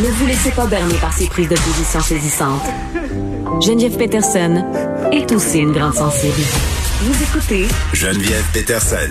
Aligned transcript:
Ne 0.00 0.06
vous 0.10 0.26
laissez 0.26 0.52
pas 0.52 0.66
berner 0.66 0.94
par 1.00 1.12
ces 1.12 1.26
prises 1.26 1.48
de 1.48 1.56
position 1.56 1.98
saisissantes. 1.98 2.62
Geneviève 3.60 3.96
Peterson 3.96 4.64
est 5.10 5.32
aussi 5.32 5.58
une 5.58 5.72
grande 5.72 5.94
sensible. 5.94 6.40
Vous 7.00 7.22
écoutez 7.24 7.66
Geneviève 7.92 8.44
Peterson. 8.52 9.10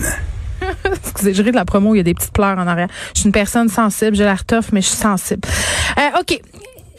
Excusez, 0.86 1.34
je 1.34 1.44
ris 1.44 1.52
de 1.52 1.58
la 1.58 1.65
promo, 1.65 1.94
il 1.94 1.97
y 1.97 2.00
a 2.00 2.04
des 2.04 2.13
petites 2.13 2.31
pleurs 2.31 2.58
en 2.58 2.68
arrière. 2.68 2.88
Je 3.13 3.20
suis 3.20 3.28
une 3.28 3.34
personne 3.34 3.68
sensible, 3.68 4.15
j'ai 4.15 4.23
l'air 4.23 4.46
tough, 4.46 4.71
mais 4.71 4.81
je 4.81 4.88
suis 4.88 4.97
sensible. 4.97 5.42
Euh, 5.97 6.22
OK. 6.22 6.40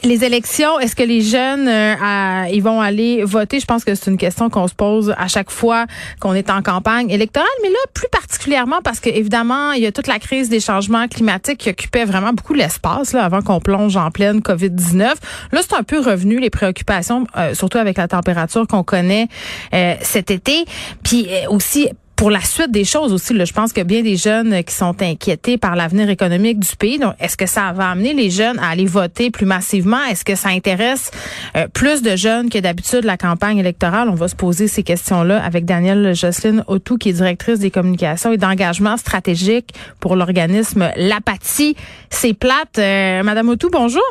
Les 0.03 0.23
élections, 0.23 0.79
est-ce 0.79 0.95
que 0.95 1.03
les 1.03 1.21
jeunes, 1.21 1.67
euh, 1.67 2.45
ils 2.53 2.63
vont 2.63 2.79
aller 2.79 3.23
voter? 3.23 3.59
Je 3.59 3.65
pense 3.65 3.83
que 3.83 3.95
c'est 3.95 4.09
une 4.09 4.17
question 4.17 4.49
qu'on 4.49 4.67
se 4.67 4.73
pose 4.73 5.13
à 5.17 5.27
chaque 5.27 5.51
fois 5.51 5.87
qu'on 6.21 6.33
est 6.33 6.49
en 6.49 6.61
campagne 6.61 7.09
électorale, 7.09 7.49
mais 7.61 7.69
là, 7.69 7.77
plus 7.93 8.07
particulièrement 8.09 8.79
parce 8.81 9.01
que 9.01 9.09
évidemment, 9.09 9.73
il 9.73 9.83
y 9.83 9.85
a 9.85 9.91
toute 9.91 10.07
la 10.07 10.19
crise 10.19 10.47
des 10.47 10.61
changements 10.61 11.07
climatiques 11.09 11.57
qui 11.57 11.69
occupait 11.69 12.05
vraiment 12.05 12.31
beaucoup 12.31 12.53
l'espace 12.53 13.11
là, 13.11 13.25
avant 13.25 13.41
qu'on 13.41 13.59
plonge 13.59 13.97
en 13.97 14.09
pleine 14.09 14.39
COVID-19. 14.39 15.15
Là, 15.51 15.61
c'est 15.61 15.75
un 15.75 15.83
peu 15.83 15.99
revenu 15.99 16.39
les 16.39 16.49
préoccupations, 16.49 17.27
euh, 17.35 17.53
surtout 17.53 17.77
avec 17.77 17.97
la 17.97 18.07
température 18.07 18.65
qu'on 18.67 18.83
connaît 18.83 19.27
euh, 19.73 19.95
cet 20.01 20.31
été. 20.31 20.63
Puis 21.03 21.27
aussi 21.49 21.89
pour 22.19 22.31
la 22.31 22.41
suite 22.41 22.71
des 22.71 22.83
choses 22.83 23.13
aussi, 23.13 23.33
je 23.33 23.53
pense 23.53 23.71
que 23.71 23.79
bien 23.79 24.01
des 24.01 24.17
jeunes 24.17 24.61
qui 24.65 24.75
sont 24.75 25.01
inquiétés 25.01 25.57
par 25.57 25.77
l'avenir 25.77 26.09
économique 26.09 26.59
du 26.59 26.75
pays. 26.75 26.99
Donc, 26.99 27.13
est-ce 27.17 27.37
que 27.37 27.45
ça 27.45 27.71
va 27.71 27.91
amener 27.91 28.13
les 28.13 28.29
jeunes 28.29 28.59
à 28.59 28.67
aller 28.67 28.85
voter 28.85 29.31
plus 29.31 29.45
massivement? 29.45 30.03
Est-ce 30.03 30.25
que 30.25 30.35
ça 30.35 30.49
intéresse 30.49 31.11
euh, 31.55 31.69
plus 31.69 32.01
de 32.01 32.17
jeunes 32.17 32.49
que 32.49 32.57
d'habitude 32.57 33.05
la 33.05 33.15
campagne 33.15 33.59
électorale? 33.59 34.09
On 34.09 34.15
va 34.15 34.27
se 34.27 34.35
poser 34.35 34.67
ces 34.67 34.83
questions-là 34.83 35.41
avec 35.41 35.63
Danielle 35.63 36.13
Jocelyne 36.13 36.65
Autou, 36.67 36.97
qui 36.97 37.07
est 37.07 37.13
directrice 37.13 37.59
des 37.59 37.71
communications 37.71 38.33
et 38.33 38.37
d'engagement 38.37 38.97
stratégique 38.97 39.73
pour 40.01 40.17
l'organisme 40.17 40.91
L'Apathie. 40.97 41.77
C'est 42.09 42.33
plate. 42.33 42.79
Euh, 42.79 43.23
Madame 43.23 43.47
Autou, 43.47 43.69
bonjour. 43.71 44.03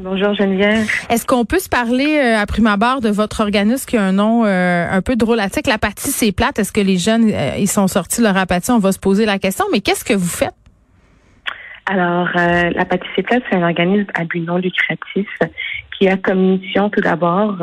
Bonjour 0.00 0.32
Geneviève. 0.34 0.86
Est-ce 1.10 1.26
qu'on 1.26 1.44
peut 1.44 1.58
se 1.58 1.68
parler 1.68 2.18
euh, 2.18 2.38
à 2.38 2.46
prime 2.46 2.68
abord 2.68 3.00
de 3.00 3.08
votre 3.08 3.40
organisme 3.40 3.84
qui 3.84 3.96
a 3.96 4.02
un 4.02 4.12
nom 4.12 4.44
euh, 4.44 4.86
un 4.88 5.02
peu 5.02 5.16
drôlatique? 5.16 5.66
L'apathie, 5.66 6.10
c'est 6.10 6.30
plate. 6.30 6.60
Est-ce 6.60 6.72
que 6.72 6.80
les 6.80 6.98
jeunes, 6.98 7.30
euh, 7.32 7.56
ils 7.58 7.66
sont 7.66 7.88
sortis 7.88 8.20
de 8.20 8.26
leur 8.26 8.36
apathie? 8.36 8.70
On 8.70 8.78
va 8.78 8.92
se 8.92 9.00
poser 9.00 9.26
la 9.26 9.40
question. 9.40 9.64
Mais 9.72 9.80
qu'est-ce 9.80 10.04
que 10.04 10.14
vous 10.14 10.28
faites? 10.28 10.54
Alors, 11.86 12.28
l'apathie, 12.34 13.08
c'est 13.16 13.22
plate, 13.22 13.42
c'est 13.50 13.56
un 13.56 13.62
organisme 13.62 14.06
à 14.14 14.24
but 14.24 14.40
non 14.40 14.58
lucratif 14.58 15.26
qui 15.98 16.06
a 16.06 16.18
comme 16.18 16.58
mission 16.58 16.90
tout 16.90 17.00
d'abord 17.00 17.56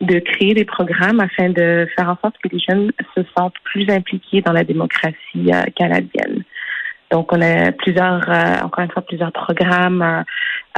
de 0.00 0.18
créer 0.20 0.54
des 0.54 0.64
programmes 0.64 1.18
afin 1.20 1.50
de 1.50 1.88
faire 1.96 2.08
en 2.08 2.16
sorte 2.22 2.36
que 2.42 2.48
les 2.52 2.60
jeunes 2.60 2.92
se 3.16 3.22
sentent 3.36 3.58
plus 3.64 3.90
impliqués 3.90 4.40
dans 4.40 4.52
la 4.52 4.62
démocratie 4.62 5.50
canadienne. 5.76 6.44
Donc, 7.12 7.30
on 7.30 7.42
a 7.42 7.72
plusieurs, 7.72 8.26
euh, 8.26 8.64
encore 8.64 8.84
une 8.84 8.90
fois, 8.90 9.02
plusieurs 9.02 9.32
programmes, 9.32 10.00
euh, 10.00 10.22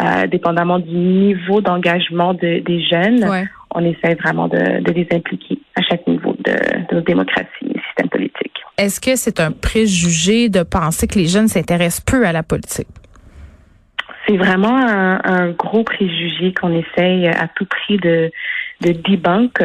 euh, 0.01 0.27
dépendamment 0.27 0.81
du 0.81 0.93
niveau 0.93 1.61
d'engagement 1.61 2.35
des 2.35 2.85
jeunes. 2.91 3.25
On 3.71 3.85
essaie 3.85 4.17
vraiment 4.17 4.49
de, 4.49 4.93
les 4.93 5.07
impliquer 5.13 5.61
à 5.77 5.83
chaque 5.83 6.05
niveau 6.09 6.35
de, 6.45 6.53
de 6.53 6.95
notre 6.95 7.07
démocratie 7.07 7.47
et 7.63 7.81
système 7.87 8.09
politique. 8.09 8.53
Est-ce 8.79 9.01
que 9.01 9.15
c'est 9.15 9.39
un 9.39 9.53
préjugé 9.53 10.49
de 10.49 10.65
penser 10.65 11.07
que 11.07 11.21
les 11.21 11.27
jeunes 11.27 11.47
s'intéressent 11.47 12.01
peu 12.01 12.27
à 12.27 12.33
la 12.33 12.43
politique? 12.43 12.89
C'est 14.27 14.37
vraiment 14.37 14.77
un, 14.77 15.51
gros 15.51 15.85
préjugé 15.85 16.53
qu'on 16.53 16.75
essaye 16.75 17.29
à 17.29 17.47
tout 17.55 17.67
prix 17.67 17.99
de, 17.99 18.33
de 18.81 18.91
debunk. 18.91 19.63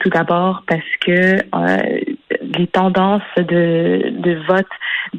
tout 0.00 0.08
d'abord 0.08 0.64
parce 0.66 0.80
que 1.04 1.36
les 2.42 2.66
tendances 2.66 3.22
de, 3.36 4.10
de 4.10 4.46
vote 4.48 4.66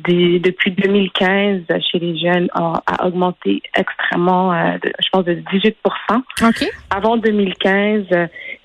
depuis 0.08 0.72
2015 0.72 1.64
chez 1.92 2.00
les 2.00 2.18
jeunes 2.18 2.48
a, 2.54 3.06
augmenté 3.06 3.62
extrêmement, 3.76 4.54
euh, 4.54 4.78
je 4.84 5.10
pense, 5.12 5.26
de 5.26 5.34
18% 5.34 5.74
Avant 6.90 7.18
2015, 7.18 8.06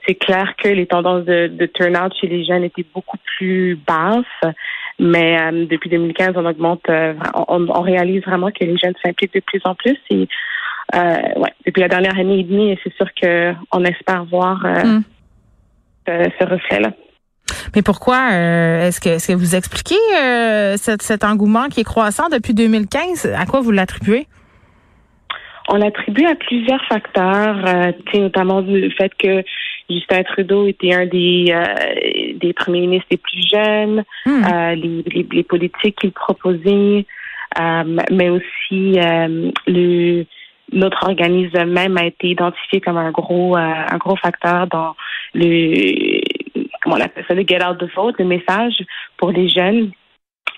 c'est 0.06 0.14
clair 0.14 0.54
que 0.56 0.68
les 0.68 0.86
tendances 0.86 1.24
de, 1.24 1.48
de, 1.48 1.66
turnout 1.66 2.12
chez 2.20 2.28
les 2.28 2.44
jeunes 2.44 2.64
étaient 2.64 2.86
beaucoup 2.94 3.18
plus 3.36 3.78
basses. 3.86 4.54
Mais 4.98 5.40
euh, 5.40 5.66
depuis 5.66 5.90
2015, 5.90 6.34
on 6.36 6.46
augmente, 6.46 6.88
euh, 6.88 7.14
on, 7.48 7.66
on, 7.68 7.80
réalise 7.80 8.22
vraiment 8.22 8.50
que 8.50 8.64
les 8.64 8.76
jeunes 8.76 8.94
s'impliquent 9.02 9.34
de 9.34 9.40
plus 9.40 9.60
en 9.64 9.74
plus. 9.74 9.98
Et 10.10 10.28
ouais, 10.94 11.52
depuis 11.66 11.80
la 11.80 11.88
dernière 11.88 12.18
année 12.18 12.40
et 12.40 12.44
demie, 12.44 12.78
c'est 12.84 12.94
sûr 12.94 13.08
qu'on 13.20 13.84
espère 13.84 14.24
voir 14.26 14.64
mm. 14.64 15.02
ce 16.06 16.44
reflet-là. 16.44 16.92
Mais 17.74 17.82
pourquoi 17.82 18.30
euh, 18.32 18.86
est-ce 18.86 19.00
que 19.00 19.08
est-ce 19.08 19.28
que 19.28 19.32
vous 19.32 19.54
expliquez 19.54 19.98
euh, 20.20 20.76
cet, 20.76 21.24
engouement 21.24 21.68
qui 21.68 21.80
est 21.80 21.84
croissant 21.84 22.28
depuis 22.30 22.54
2015 22.54 23.32
À 23.36 23.46
quoi 23.46 23.60
vous 23.60 23.70
l'attribuez? 23.70 24.26
On 25.68 25.76
l'attribue 25.76 26.26
à 26.26 26.34
plusieurs 26.34 26.84
facteurs, 26.86 27.64
euh, 27.66 27.92
notamment 28.14 28.60
le 28.60 28.90
fait 28.90 29.12
que 29.16 29.44
Justin 29.88 30.22
Trudeau 30.24 30.66
était 30.66 30.92
un 30.92 31.06
des 31.06 31.54
des 32.40 32.52
premiers 32.52 32.80
ministres 32.80 33.08
les 33.10 33.16
plus 33.16 33.42
jeunes, 33.52 34.04
hmm. 34.26 34.74
les, 34.74 35.26
les, 35.30 35.42
politiques 35.42 35.96
qu'il 36.00 36.12
proposait, 36.12 37.06
mais 38.10 38.28
aussi 38.28 38.98
le 39.66 40.24
notre 40.72 41.06
organisme 41.06 41.64
même 41.66 41.98
a 41.98 42.06
été 42.06 42.28
identifié 42.28 42.80
comme 42.80 42.96
un 42.96 43.10
gros 43.10 43.56
un 43.56 43.98
gros 43.98 44.16
facteur 44.16 44.66
dans 44.68 44.94
le 45.34 46.21
comment 46.82 46.96
on 46.96 47.00
appelle 47.00 47.24
ça, 47.26 47.34
le 47.34 47.44
get 47.46 47.64
out 47.64 47.78
the 47.78 47.92
vote, 47.94 48.16
le 48.18 48.24
message 48.24 48.82
pour 49.16 49.30
les 49.30 49.48
jeunes. 49.48 49.92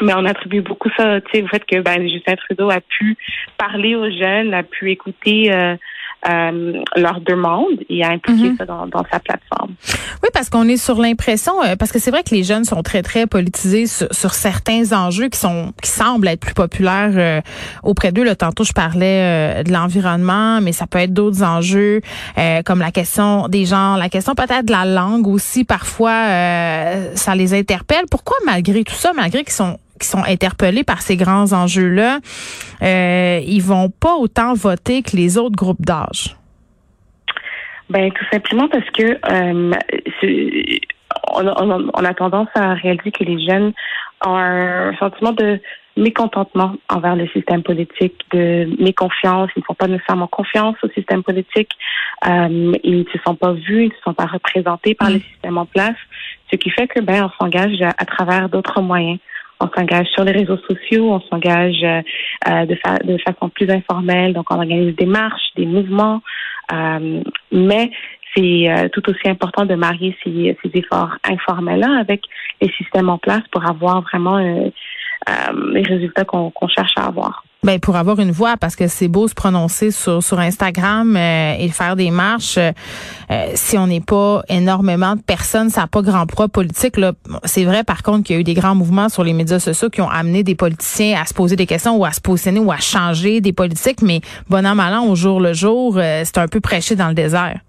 Mais 0.01 0.13
on 0.15 0.25
attribue 0.25 0.61
beaucoup 0.61 0.91
ça, 0.97 1.21
au 1.21 1.47
fait 1.47 1.65
que 1.65 1.81
ben, 1.81 2.09
Justin 2.09 2.35
Trudeau 2.35 2.71
a 2.71 2.81
pu 2.81 3.17
parler 3.57 3.95
aux 3.95 4.11
jeunes, 4.11 4.53
a 4.53 4.65
pu 4.65 4.91
écouter 4.91 5.53
euh, 5.53 5.77
euh, 6.29 6.81
leur 6.97 7.21
demande 7.21 7.81
et 7.91 8.03
à 8.03 8.11
impliquer 8.11 8.51
mhm. 8.51 8.57
ça 8.57 8.65
dans, 8.65 9.05
sa 9.13 9.21
plateforme. 9.21 9.75
Oui, 10.23 10.29
parce 10.33 10.49
qu'on 10.49 10.67
est 10.69 10.79
sur 10.79 10.99
l'impression, 10.99 11.53
euh, 11.63 11.77
parce 11.77 11.93
que 11.93 11.99
c'est 11.99 12.11
vrai 12.11 12.23
que 12.23 12.35
les 12.35 12.43
jeunes 12.43 12.65
sont 12.65 12.83
très 12.83 13.03
très 13.03 13.27
politisés 13.27 13.87
sur, 13.87 14.33
certains 14.33 14.93
enjeux 14.93 15.29
qui 15.29 15.39
sont 15.39 15.73
qui 15.83 15.91
semblent 15.91 16.27
être 16.29 16.41
plus 16.41 16.55
populaires 16.55 17.13
euh, 17.15 17.41
auprès 17.83 18.11
d'eux. 18.11 18.25
Là, 18.25 18.35
tantôt 18.35 18.65
je 18.65 18.73
parlais 18.73 19.63
de 19.65 19.73
l'environnement, 19.73 20.61
mais 20.63 20.73
ça 20.73 20.87
peut 20.87 20.99
être 20.99 21.13
d'autres 21.13 21.43
enjeux 21.43 22.01
comme 22.65 22.79
la 22.79 22.91
question 22.91 23.49
des 23.49 23.67
gens, 23.67 23.97
la 23.97 24.09
question 24.09 24.35
peut-être 24.35 24.65
de 24.65 24.73
la 24.73 24.85
langue 24.85 25.27
aussi. 25.29 25.65
Parfois, 25.65 26.25
ça 27.15 27.35
les 27.35 27.55
interpelle. 27.55 28.05
Pourquoi 28.11 28.37
malgré 28.47 28.83
tout 28.85 28.95
ça, 28.95 29.13
malgré 29.15 29.45
qu'ils 29.45 29.53
sont 29.53 29.79
qui 30.01 30.07
sont 30.09 30.23
interpellés 30.25 30.85
par 30.85 31.03
ces 31.03 31.17
grands 31.17 31.53
enjeux-là, 31.53 32.19
euh, 32.83 33.41
ils 33.47 33.63
vont 33.63 33.91
pas 33.91 34.15
autant 34.15 34.55
voter 34.55 35.03
que 35.03 35.17
les 35.17 35.39
autres 35.39 35.57
groupes 35.57 35.83
d'âge? 35.83 36.37
Ben 37.91 38.11
tout 38.13 38.25
simplement 38.33 38.69
parce 38.69 38.89
que 38.91 39.19
euh, 39.31 39.73
on, 41.33 42.05
a, 42.05 42.15
tendance 42.15 42.49
à 42.55 42.75
réaliser 42.75 43.13
que 43.13 43.25
les 43.25 43.39
jeunes 43.47 43.73
ont 44.25 44.37
un 44.37 44.97
sentiment 44.97 45.33
de 45.33 45.61
mécontentement 45.97 46.75
envers 46.89 47.15
le 47.15 47.29
système 47.29 47.63
politique, 47.63 48.19
de 48.33 48.69
méconfiance. 48.83 49.51
Ils 49.55 49.61
ne 49.61 49.65
font 49.65 49.75
pas 49.75 49.87
nécessairement 49.87 50.27
confiance 50.27 50.77
au 50.83 50.89
système 50.89 51.23
politique. 51.23 51.71
Euh, 52.27 52.73
ils 52.83 53.01
ne 53.01 53.05
se 53.05 53.19
sont 53.25 53.37
pas 53.37 53.53
vus, 53.53 53.85
ils 53.85 53.89
ne 53.89 53.95
se 53.95 54.03
sont 54.03 54.15
pas 54.15 54.27
représentés 54.27 54.95
par 54.95 55.11
le 55.11 55.21
système 55.21 55.59
en 55.59 55.67
place, 55.67 55.97
ce 56.51 56.57
qui 56.57 56.71
fait 56.71 56.89
que 56.89 57.01
ben 57.01 57.25
on 57.27 57.31
s'engage 57.39 57.81
à 57.83 58.05
travers 58.07 58.49
d'autres 58.49 58.81
moyens 58.81 59.19
on 59.61 59.69
s'engage 59.75 60.07
sur 60.09 60.25
les 60.25 60.33
réseaux 60.33 60.59
sociaux, 60.69 61.13
on 61.13 61.21
s'engage 61.21 61.83
euh, 61.83 62.03
euh, 62.49 62.67
de, 62.67 63.13
de 63.13 63.19
façon 63.19 63.49
plus 63.49 63.71
informelle, 63.71 64.33
donc 64.33 64.51
on 64.51 64.57
organise 64.57 64.95
des 64.97 65.07
marches, 65.07 65.53
des 65.57 65.67
mouvements, 65.67 66.23
euh, 66.73 67.23
mais 67.53 67.91
c'est 68.37 68.91
tout 68.93 69.09
aussi 69.09 69.29
important 69.29 69.65
de 69.65 69.77
marier 69.77 70.17
ces, 70.25 70.59
ces 70.61 70.71
efforts 70.77 71.15
informels-là 71.23 72.01
avec 72.01 72.23
les 72.61 72.69
systèmes 72.73 73.09
en 73.09 73.17
place 73.17 73.43
pour 73.53 73.65
avoir 73.65 74.01
vraiment 74.01 74.39
les 74.39 75.83
résultats 75.83 76.25
qu'on 76.25 76.51
cherche 76.67 76.95
à 76.97 77.05
avoir. 77.07 77.44
Ben 77.65 77.81
pour 77.81 77.97
avoir 77.97 78.21
une 78.21 78.31
voix, 78.31 78.59
parce 78.59 78.77
que 78.77 78.89
c'est 78.89 79.09
beau 79.09 79.27
se 79.27 79.33
prononcer 79.33 79.91
sur 79.91 80.23
sur 80.23 80.39
Instagram 80.39 81.17
euh, 81.17 81.57
et 81.59 81.71
faire 81.71 81.97
des 81.97 82.11
marches. 82.11 82.59
Euh, 82.59 82.73
si 83.55 83.79
on 83.79 83.87
n'est 83.87 84.03
pas 84.03 84.43
énormément 84.51 85.17
de 85.17 85.23
personnes, 85.23 85.71
ça 85.71 85.81
n'a 85.81 85.87
pas 85.87 86.03
grand 86.03 86.27
poids 86.27 86.49
politique. 86.49 86.99
Là, 86.99 87.15
c'est 87.45 87.65
vrai 87.65 87.83
par 87.83 88.03
contre 88.03 88.25
qu'il 88.25 88.35
y 88.35 88.37
a 88.37 88.41
eu 88.41 88.45
des 88.45 88.53
grands 88.53 88.75
mouvements 88.75 89.09
sur 89.09 89.25
les 89.25 89.33
médias 89.33 89.61
sociaux 89.61 89.89
qui 89.89 90.03
ont 90.03 90.11
amené 90.11 90.43
des 90.43 90.55
politiciens 90.55 91.19
à 91.19 91.25
se 91.25 91.33
poser 91.33 91.57
des 91.57 91.65
questions 91.65 91.97
ou 91.97 92.05
à 92.05 92.13
se 92.13 92.21
positionner 92.21 92.61
ou 92.61 92.71
à 92.71 92.77
changer 92.77 93.41
des 93.41 93.55
politiques. 93.55 94.03
Mais 94.03 94.21
bon 94.51 94.67
an 94.67 94.75
mal 94.75 94.93
an, 94.93 95.07
au 95.07 95.15
jour 95.15 95.41
le 95.41 95.55
jour, 95.55 95.95
euh, 95.97 96.21
c'est 96.23 96.37
un 96.37 96.49
peu 96.49 96.61
prêché 96.61 96.97
dans 96.97 97.09
le 97.09 97.15
désert. 97.15 97.61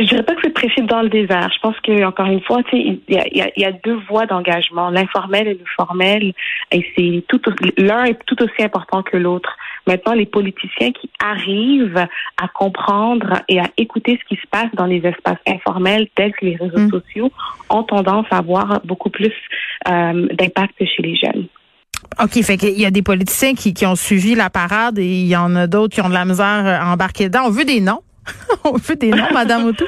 Je 0.00 0.06
dirais 0.06 0.22
pas 0.22 0.34
que 0.34 0.40
c'est 0.42 0.54
prêché 0.54 0.80
dans 0.80 1.02
le 1.02 1.10
désert. 1.10 1.50
Je 1.54 1.60
pense 1.60 1.78
que 1.80 2.04
encore 2.04 2.26
une 2.26 2.40
fois, 2.40 2.62
il 2.72 3.00
y 3.08 3.18
a, 3.18 3.50
y 3.54 3.64
a, 3.64 3.72
deux 3.72 3.98
voies 4.08 4.24
d'engagement, 4.24 4.88
l'informel 4.88 5.46
et 5.46 5.54
le 5.54 5.64
formel, 5.76 6.32
et 6.72 6.86
c'est 6.96 7.22
tout 7.28 7.40
l'un 7.76 8.04
est 8.04 8.18
tout 8.24 8.42
aussi 8.42 8.62
important 8.62 9.02
que 9.02 9.18
l'autre. 9.18 9.54
Maintenant, 9.86 10.14
les 10.14 10.24
politiciens 10.24 10.92
qui 10.92 11.10
arrivent 11.22 12.06
à 12.40 12.48
comprendre 12.48 13.42
et 13.48 13.60
à 13.60 13.66
écouter 13.76 14.18
ce 14.22 14.34
qui 14.34 14.40
se 14.40 14.46
passe 14.50 14.70
dans 14.72 14.86
les 14.86 15.04
espaces 15.04 15.38
informels 15.46 16.08
tels 16.14 16.32
que 16.32 16.46
les 16.46 16.56
réseaux 16.56 16.78
mm. 16.78 16.90
sociaux 16.90 17.30
ont 17.68 17.82
tendance 17.82 18.26
à 18.30 18.38
avoir 18.38 18.80
beaucoup 18.84 19.10
plus 19.10 19.34
euh, 19.88 20.28
d'impact 20.32 20.78
chez 20.78 21.02
les 21.02 21.16
jeunes. 21.16 21.46
OK, 22.22 22.42
fait 22.42 22.56
qu'il 22.56 22.80
y 22.80 22.86
a 22.86 22.90
des 22.90 23.02
politiciens 23.02 23.54
qui, 23.54 23.74
qui 23.74 23.84
ont 23.84 23.96
suivi 23.96 24.34
la 24.34 24.48
parade 24.48 24.98
et 24.98 25.04
il 25.04 25.26
y 25.26 25.36
en 25.36 25.54
a 25.56 25.66
d'autres 25.66 25.94
qui 25.94 26.00
ont 26.00 26.08
de 26.08 26.14
la 26.14 26.24
misère 26.24 26.66
à 26.66 26.90
embarquer 26.90 27.24
dedans. 27.24 27.42
On 27.46 27.50
veut 27.50 27.66
des 27.66 27.80
noms. 27.80 28.00
On 28.64 28.72
veut 28.72 28.96
des 28.96 29.10
noms, 29.10 29.32
Madame 29.32 29.64
Autou. 29.64 29.86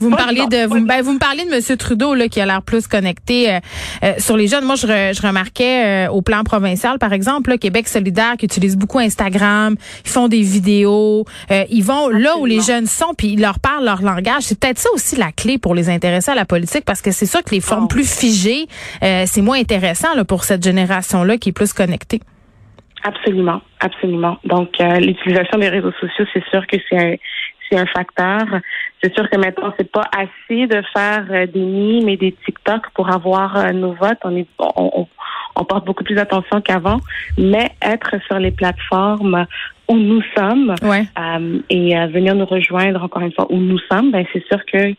Vous 0.00 0.08
me 0.08 0.16
parlez 0.16 0.46
de 0.46 0.66
vous, 0.66 0.86
ben, 0.86 1.02
vous 1.02 1.12
me 1.12 1.18
parlez 1.18 1.44
de 1.44 1.50
Monsieur 1.50 1.76
Trudeau 1.76 2.14
là 2.14 2.28
qui 2.28 2.40
a 2.40 2.46
l'air 2.46 2.62
plus 2.62 2.86
connecté 2.86 3.52
euh, 3.52 3.58
euh, 4.02 4.14
sur 4.16 4.34
les 4.38 4.48
jeunes. 4.48 4.64
Moi, 4.64 4.74
je, 4.76 4.86
je 4.86 5.26
remarquais 5.26 6.06
euh, 6.06 6.10
au 6.10 6.22
plan 6.22 6.42
provincial, 6.42 6.98
par 6.98 7.12
exemple, 7.12 7.58
Québec 7.58 7.86
solidaire 7.86 8.36
qui 8.38 8.46
utilise 8.46 8.78
beaucoup 8.78 8.98
Instagram, 8.98 9.76
ils 10.04 10.10
font 10.10 10.28
des 10.28 10.40
vidéos, 10.40 11.26
ils 11.50 11.82
vont 11.82 12.08
là 12.08 12.38
où 12.38 12.46
les 12.46 12.60
jeunes 12.60 12.86
sont, 12.86 13.12
puis 13.16 13.28
ils 13.34 13.40
leur 13.40 13.60
parlent 13.60 13.84
leur 13.84 14.00
langage. 14.00 14.44
C'est 14.44 14.58
peut-être 14.58 14.78
ça 14.78 14.88
aussi 14.94 15.16
la 15.16 15.32
clé 15.32 15.58
pour 15.58 15.74
les 15.74 15.90
intéresser 15.90 16.30
à 16.30 16.34
la 16.34 16.46
politique, 16.46 16.86
parce 16.86 17.02
que 17.02 17.10
c'est 17.10 17.26
sûr 17.26 17.44
que 17.44 17.54
les 17.54 17.60
formes 17.60 17.84
oh. 17.84 17.88
plus 17.88 18.10
figées, 18.10 18.66
c'est 19.02 19.42
moins 19.42 19.58
intéressant 19.58 20.14
là, 20.14 20.24
pour 20.24 20.44
cette 20.44 20.64
génération-là 20.64 21.36
qui 21.36 21.50
est 21.50 21.52
plus 21.52 21.74
connectée. 21.74 22.20
Absolument, 23.02 23.60
absolument. 23.80 24.38
Donc, 24.44 24.70
l'utilisation 24.78 25.58
des 25.58 25.68
réseaux 25.68 25.92
sociaux, 26.00 26.24
c'est 26.32 26.44
sûr 26.50 26.66
que 26.66 26.76
c'est 26.88 26.98
un, 26.98 27.14
c'est 27.70 27.78
un 27.78 27.86
facteur. 27.86 28.44
C'est 29.02 29.14
sûr 29.14 29.28
que 29.30 29.36
maintenant, 29.36 29.72
c'est 29.78 29.90
pas 29.90 30.04
assez 30.12 30.66
de 30.66 30.82
faire 30.92 31.26
euh, 31.30 31.46
des 31.46 31.60
mimes 31.60 32.08
et 32.08 32.16
des 32.16 32.32
TikTok 32.44 32.90
pour 32.94 33.10
avoir 33.10 33.56
euh, 33.56 33.70
nos 33.70 33.92
votes. 33.92 34.18
On, 34.24 34.36
est, 34.36 34.46
on, 34.58 35.06
on 35.56 35.64
porte 35.64 35.86
beaucoup 35.86 36.04
plus 36.04 36.18
attention 36.18 36.60
qu'avant, 36.60 36.98
mais 37.38 37.70
être 37.82 38.16
sur 38.26 38.38
les 38.38 38.50
plateformes 38.50 39.46
où 39.88 39.96
nous 39.96 40.22
sommes 40.36 40.74
euh, 40.84 41.58
et 41.68 42.06
venir 42.06 42.34
nous 42.36 42.46
rejoindre 42.46 43.02
encore 43.02 43.22
une 43.22 43.32
fois 43.32 43.46
où 43.50 43.56
nous 43.56 43.78
sommes, 43.90 44.12
ben 44.12 44.24
c'est 44.32 44.46
sûr 44.46 44.64
que 44.64 44.94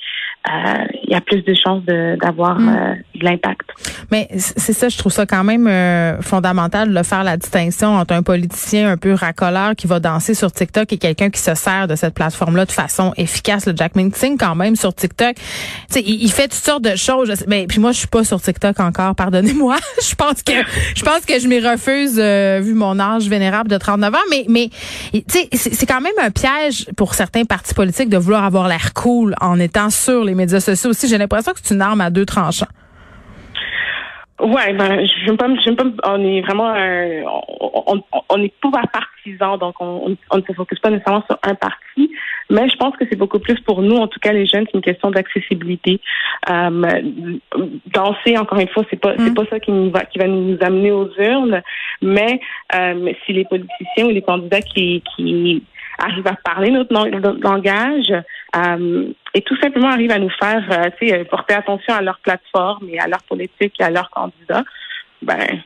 euh, 0.49 0.85
il 1.03 1.11
y 1.11 1.13
a 1.13 1.21
plus 1.21 1.43
de 1.43 1.53
chances 1.53 1.83
d'avoir 1.83 2.57
de, 2.57 2.63
mm. 2.63 2.69
euh, 2.69 2.95
de 3.15 3.23
l'impact. 3.23 3.69
Mais 4.11 4.27
c'est 4.33 4.73
ça, 4.73 4.89
je 4.89 4.97
trouve 4.97 5.11
ça 5.11 5.27
quand 5.27 5.43
même 5.43 5.67
euh, 5.67 6.19
fondamental 6.21 6.91
de 6.91 7.03
faire 7.03 7.23
la 7.23 7.37
distinction 7.37 7.95
entre 7.95 8.15
un 8.15 8.23
politicien 8.23 8.89
un 8.89 8.97
peu 8.97 9.13
racoleur 9.13 9.75
qui 9.75 9.85
va 9.85 9.99
danser 9.99 10.33
sur 10.33 10.51
TikTok 10.51 10.91
et 10.93 10.97
quelqu'un 10.97 11.29
qui 11.29 11.39
se 11.39 11.53
sert 11.53 11.87
de 11.87 11.95
cette 11.95 12.15
plateforme-là 12.15 12.65
de 12.65 12.71
façon 12.71 13.13
efficace. 13.17 13.67
Le 13.67 13.75
Jack 13.75 13.95
Minting, 13.95 14.35
quand 14.39 14.55
même, 14.55 14.75
sur 14.75 14.95
TikTok, 14.95 15.35
il, 15.95 16.23
il 16.23 16.31
fait 16.31 16.47
toutes 16.47 16.53
sortes 16.53 16.83
de 16.83 16.95
choses. 16.95 17.31
Mais 17.47 17.67
puis 17.67 17.79
moi, 17.79 17.91
je 17.91 17.99
suis 17.99 18.07
pas 18.07 18.23
sur 18.23 18.41
TikTok 18.41 18.79
encore, 18.79 19.13
pardonnez-moi. 19.13 19.75
je 20.01 20.15
pense 20.15 20.41
que 20.41 20.53
je 20.95 21.03
pense 21.03 21.23
que 21.23 21.39
je 21.39 21.47
m'y 21.47 21.59
refuse 21.59 22.19
vu 22.65 22.73
mon 22.73 22.99
âge 22.99 23.27
vénérable 23.29 23.69
de 23.69 23.77
39 23.77 24.15
ans. 24.15 24.17
Mais 24.31 24.45
mais 24.49 24.71
c'est 25.53 25.85
quand 25.85 26.01
même 26.01 26.13
un 26.19 26.31
piège 26.31 26.87
pour 26.97 27.13
certains 27.13 27.45
partis 27.45 27.75
politiques 27.75 28.09
de 28.09 28.17
vouloir 28.17 28.43
avoir 28.43 28.67
l'air 28.67 28.93
cool 28.93 29.35
en 29.39 29.59
étant 29.59 29.91
sur 29.91 30.23
les 30.23 30.30
les 30.31 30.35
médias 30.35 30.59
sociaux 30.59 30.89
aussi. 30.89 31.07
J'ai 31.07 31.17
l'impression 31.17 31.51
que 31.53 31.59
c'est 31.61 31.73
une 31.73 31.81
arme 31.81 32.01
à 32.01 32.09
deux 32.09 32.25
tranchants. 32.25 32.67
Ouais, 34.39 34.73
ben, 34.73 35.05
je 35.05 35.31
pas, 35.33 35.47
je 35.63 35.71
pas, 35.71 35.83
on 36.05 36.23
est 36.25 36.41
vraiment, 36.41 36.73
on, 37.85 38.01
on, 38.27 38.41
est 38.41 38.53
pas 38.59 38.81
partisans, 38.91 39.59
donc 39.59 39.75
on, 39.79 40.17
on, 40.31 40.37
ne 40.37 40.41
se 40.41 40.53
focus 40.53 40.79
pas 40.79 40.89
nécessairement 40.89 41.23
sur 41.29 41.37
un 41.43 41.53
parti, 41.53 42.11
mais 42.49 42.67
je 42.67 42.75
pense 42.77 42.95
que 42.97 43.05
c'est 43.07 43.17
beaucoup 43.17 43.37
plus 43.37 43.59
pour 43.59 43.83
nous, 43.83 43.97
en 43.97 44.07
tout 44.07 44.19
cas 44.19 44.33
les 44.33 44.47
jeunes, 44.47 44.65
c'est 44.65 44.77
une 44.77 44.83
question 44.83 45.11
d'accessibilité. 45.11 46.01
Euh, 46.49 47.01
danser, 47.93 48.35
encore 48.35 48.59
une 48.59 48.67
fois, 48.69 48.83
c'est 48.89 48.99
pas, 48.99 49.13
c'est 49.15 49.29
mm. 49.29 49.35
pas 49.35 49.45
ça 49.47 49.59
qui 49.59 49.71
nous 49.71 49.91
va, 49.91 50.05
qui 50.05 50.17
va 50.17 50.25
nous 50.25 50.57
amener 50.61 50.91
aux 50.91 51.11
urnes, 51.19 51.61
mais 52.01 52.39
euh, 52.75 53.13
si 53.23 53.33
les 53.33 53.45
politiciens 53.45 54.07
ou 54.07 54.09
les 54.09 54.23
candidats 54.23 54.61
qui, 54.61 55.03
qui 55.15 55.63
arrivent 55.99 56.27
à 56.27 56.35
parler 56.43 56.71
notre, 56.71 56.93
langage 57.41 58.11
et 58.53 59.41
tout 59.41 59.55
simplement 59.61 59.89
arrivent 59.89 60.11
à 60.11 60.19
nous 60.19 60.31
faire 60.41 60.63
euh, 60.71 61.23
porter 61.25 61.53
attention 61.53 61.93
à 61.93 62.01
leur 62.01 62.19
plateforme 62.19 62.89
et 62.89 62.99
à 62.99 63.07
leur 63.07 63.23
politique 63.23 63.73
et 63.79 63.83
à 63.83 63.89
leurs 63.89 64.09
candidats, 64.09 64.63
ben 65.21 65.61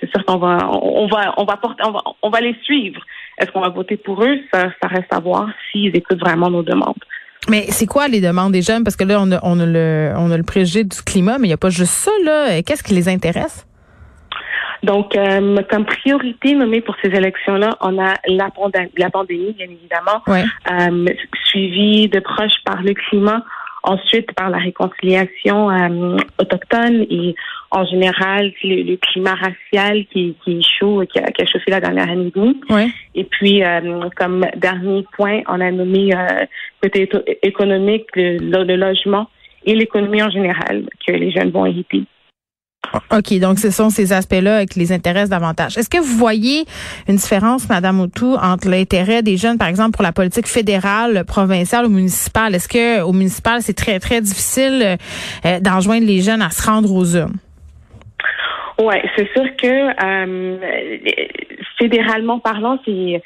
c'est 0.00 0.10
sûr 0.10 0.24
qu'on 0.24 0.38
va 0.38 0.58
on 0.70 1.06
va 1.06 1.34
on 1.36 1.44
va 1.44 1.56
porter 1.56 1.82
on 2.22 2.30
va, 2.30 2.40
les 2.40 2.56
suivre. 2.62 3.00
Est-ce 3.38 3.50
qu'on 3.50 3.60
va 3.60 3.68
voter 3.68 3.96
pour 3.96 4.22
eux? 4.22 4.38
Ça, 4.52 4.70
ça 4.82 4.88
reste 4.88 5.12
à 5.12 5.20
voir 5.20 5.48
s'ils 5.70 5.94
écoutent 5.96 6.20
vraiment 6.20 6.50
nos 6.50 6.62
demandes. 6.62 7.02
Mais 7.48 7.66
c'est 7.70 7.86
quoi 7.86 8.06
les 8.06 8.20
demandes 8.20 8.52
des 8.52 8.62
jeunes? 8.62 8.84
Parce 8.84 8.96
que 8.96 9.04
là 9.04 9.18
on 9.20 9.32
a, 9.32 9.40
on 9.42 9.58
a 9.60 9.66
le 9.66 10.12
on 10.16 10.30
a 10.30 10.36
le 10.36 10.42
préjugé 10.42 10.84
du 10.84 11.02
climat 11.02 11.38
mais 11.38 11.46
il 11.46 11.50
n'y 11.50 11.54
a 11.54 11.58
pas 11.58 11.70
juste 11.70 11.92
ça 11.92 12.10
là, 12.24 12.62
qu'est-ce 12.62 12.82
qui 12.82 12.94
les 12.94 13.08
intéresse? 13.08 13.66
Donc, 14.82 15.16
euh, 15.16 15.56
comme 15.70 15.84
priorité 15.84 16.54
nommée 16.54 16.80
pour 16.80 16.96
ces 17.02 17.08
élections-là, 17.08 17.76
on 17.80 17.98
a 17.98 18.14
la, 18.26 18.50
la 18.96 19.10
pandémie, 19.10 19.52
bien 19.52 19.66
évidemment, 19.66 20.22
euh, 20.28 21.06
suivie 21.44 22.08
de 22.08 22.20
proche 22.20 22.54
par 22.64 22.82
le 22.82 22.94
climat, 22.94 23.44
ensuite 23.82 24.32
par 24.32 24.48
la 24.50 24.58
réconciliation 24.58 25.70
euh, 25.70 26.16
autochtone 26.38 27.06
et 27.10 27.34
en 27.70 27.84
général 27.86 28.52
le, 28.62 28.96
climat 28.96 29.34
racial 29.34 30.04
qui, 30.12 30.34
qui 30.44 30.58
est 30.58 30.78
chaud, 30.78 31.02
qui 31.12 31.18
a, 31.18 31.30
qui 31.30 31.42
a 31.42 31.46
chauffé 31.46 31.70
la 31.70 31.80
dernière 31.80 32.08
année 32.08 32.28
et 32.34 32.38
demie. 32.38 32.60
Et 33.14 33.24
puis, 33.24 33.62
comme 34.16 34.46
dernier 34.56 35.04
point, 35.16 35.40
on 35.46 35.60
a 35.60 35.70
nommé 35.70 36.10
côté 36.82 37.08
économique 37.42 38.06
le, 38.16 38.64
le 38.64 38.76
logement 38.76 39.28
et 39.64 39.74
l'économie 39.74 40.22
en 40.22 40.30
général 40.30 40.88
que 41.06 41.12
les 41.12 41.30
jeunes 41.30 41.50
vont 41.50 41.66
hériter. 41.66 42.04
OK, 43.12 43.38
donc 43.38 43.58
ce 43.58 43.70
sont 43.70 43.90
ces 43.90 44.12
aspects-là 44.12 44.66
qui 44.66 44.78
les 44.78 44.92
intéressent 44.92 45.30
davantage. 45.30 45.76
Est-ce 45.76 45.90
que 45.90 45.98
vous 45.98 46.16
voyez 46.16 46.64
une 47.08 47.16
différence, 47.16 47.68
Madame 47.68 48.00
Outou, 48.00 48.36
entre 48.40 48.68
l'intérêt 48.68 49.22
des 49.22 49.36
jeunes, 49.36 49.58
par 49.58 49.68
exemple, 49.68 49.92
pour 49.92 50.02
la 50.02 50.12
politique 50.12 50.46
fédérale, 50.46 51.24
provinciale 51.24 51.86
ou 51.86 51.88
municipale? 51.88 52.54
Est-ce 52.54 52.68
que 52.68 53.02
au 53.02 53.12
municipal, 53.12 53.62
c'est 53.62 53.74
très, 53.74 53.98
très 54.00 54.20
difficile 54.20 54.96
euh, 55.44 55.60
d'enjoindre 55.60 56.06
les 56.06 56.20
jeunes 56.20 56.42
à 56.42 56.50
se 56.50 56.68
rendre 56.68 56.92
aux 56.92 57.04
urnes? 57.16 57.36
Oui, 58.80 58.94
c'est 59.14 59.30
sûr 59.32 59.44
que 59.56 60.04
euh, 60.04 60.56
fédéralement 61.78 62.38
parlant, 62.38 62.78
c'est 62.84 63.22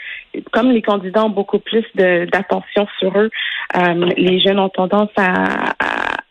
comme 0.52 0.72
les 0.72 0.82
candidats 0.82 1.24
ont 1.24 1.30
beaucoup 1.30 1.60
plus 1.60 1.84
d'attention 1.94 2.88
sur 2.98 3.16
eux, 3.16 3.30
euh, 3.76 4.10
les 4.16 4.40
jeunes 4.40 4.58
ont 4.58 4.68
tendance 4.68 5.10
à, 5.16 5.74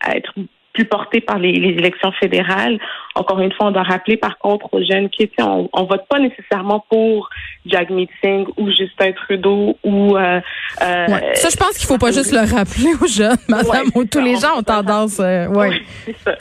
à 0.01 0.17
être 0.17 0.33
plus 0.73 0.85
porté 0.85 1.21
par 1.21 1.37
les, 1.37 1.49
élections 1.49 2.11
fédérales. 2.13 2.79
Encore 3.15 3.39
une 3.39 3.51
fois, 3.53 3.67
on 3.67 3.71
doit 3.71 3.83
rappeler 3.83 4.17
par 4.17 4.37
contre 4.39 4.73
aux 4.73 4.83
jeunes 4.83 5.09
qui 5.09 5.29
on, 5.39 5.69
on 5.71 5.83
vote 5.83 6.05
pas 6.09 6.19
nécessairement 6.19 6.83
pour 6.89 7.29
Jagmeet 7.65 8.09
Singh 8.21 8.47
ou 8.57 8.69
Justin 8.69 9.11
Trudeau 9.11 9.77
ou 9.83 10.17
euh, 10.17 10.41
euh 10.81 11.07
Ça, 11.35 11.49
je 11.49 11.57
pense 11.57 11.77
qu'il 11.77 11.87
faut 11.87 11.97
pas 11.97 12.11
juste 12.11 12.31
le 12.31 12.39
rappeler 12.39 12.93
aux 13.01 13.07
jeunes, 13.07 13.37
madame, 13.47 13.91
tous 14.11 14.21
les 14.21 14.35
gens 14.35 14.57
ont 14.57 14.63
tendance 14.63 15.19
euh, 15.19 15.47
ouais. 15.47 15.81
c'est 16.05 16.17
ça. 16.17 16.35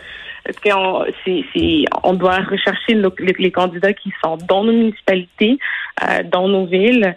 qu'on 0.64 1.04
on 2.02 2.14
doit 2.14 2.38
rechercher 2.38 3.00
les 3.38 3.50
candidats 3.52 3.92
qui 3.92 4.12
sont 4.24 4.38
dans 4.48 4.64
nos 4.64 4.72
municipalités, 4.72 5.58
euh, 6.02 6.22
dans 6.24 6.48
nos 6.48 6.66
villes. 6.66 7.14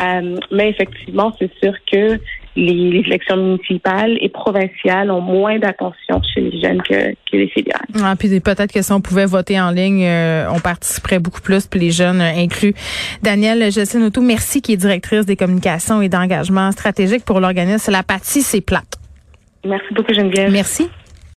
Euh, 0.00 0.36
mais 0.50 0.70
effectivement, 0.70 1.32
c'est 1.38 1.50
sûr 1.62 1.72
que 1.90 2.18
les, 2.56 3.02
élections 3.06 3.36
municipales 3.36 4.16
et 4.20 4.28
provinciales 4.28 5.10
ont 5.10 5.20
moins 5.20 5.58
d'attention 5.58 6.20
chez 6.34 6.40
les 6.40 6.60
jeunes 6.60 6.82
que, 6.82 7.14
les 7.32 7.48
fédérales. 7.48 7.86
Ah, 8.02 8.14
puis 8.18 8.40
peut-être 8.40 8.72
que 8.72 8.82
si 8.82 8.92
on 8.92 9.00
pouvait 9.00 9.26
voter 9.26 9.60
en 9.60 9.70
ligne, 9.70 10.04
euh, 10.04 10.48
on 10.50 10.60
participerait 10.60 11.18
beaucoup 11.18 11.40
plus, 11.40 11.66
puis 11.66 11.80
les 11.80 11.90
jeunes 11.90 12.20
inclus. 12.20 12.74
Danielle 13.22 13.70
Jessine 13.70 14.04
Auto, 14.04 14.20
merci, 14.20 14.62
qui 14.62 14.72
est 14.72 14.76
directrice 14.76 15.26
des 15.26 15.36
communications 15.36 16.02
et 16.02 16.08
d'engagement 16.08 16.72
stratégique 16.72 17.24
pour 17.24 17.40
l'organisme 17.40 17.92
La 17.92 18.02
Patie, 18.02 18.42
c'est 18.42 18.60
plate. 18.60 18.98
Merci 19.64 19.94
beaucoup, 19.94 20.14
Geneviève. 20.14 20.50
Merci. 20.50 20.88